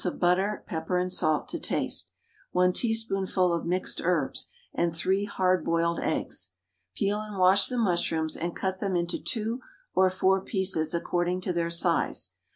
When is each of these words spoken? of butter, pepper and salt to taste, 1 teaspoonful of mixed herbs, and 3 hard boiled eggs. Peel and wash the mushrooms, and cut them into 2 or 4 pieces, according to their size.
of 0.03 0.19
butter, 0.19 0.63
pepper 0.65 0.97
and 0.97 1.13
salt 1.13 1.47
to 1.47 1.59
taste, 1.59 2.11
1 2.53 2.73
teaspoonful 2.73 3.53
of 3.53 3.67
mixed 3.67 4.01
herbs, 4.03 4.49
and 4.73 4.95
3 4.95 5.25
hard 5.25 5.63
boiled 5.63 5.99
eggs. 5.99 6.53
Peel 6.95 7.21
and 7.21 7.37
wash 7.37 7.67
the 7.67 7.77
mushrooms, 7.77 8.35
and 8.35 8.55
cut 8.55 8.79
them 8.79 8.95
into 8.95 9.19
2 9.19 9.59
or 9.93 10.09
4 10.09 10.41
pieces, 10.43 10.95
according 10.95 11.39
to 11.39 11.53
their 11.53 11.69
size. 11.69 12.31